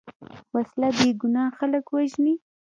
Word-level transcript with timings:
وسله 0.53 0.89
بېګناه 0.97 1.51
خلک 1.57 1.85
وژلي 1.91 2.35